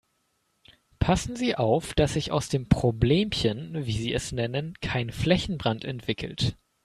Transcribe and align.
Passen 0.97 1.35
Sie 1.35 1.55
auf, 1.55 1.93
dass 1.93 2.13
sich 2.13 2.31
aus 2.31 2.49
dem 2.49 2.67
Problemchen, 2.67 3.85
wie 3.85 3.99
Sie 3.99 4.13
es 4.13 4.31
nennen, 4.31 4.73
kein 4.81 5.11
Flächenbrand 5.11 5.85
entwickelt. 5.85 6.57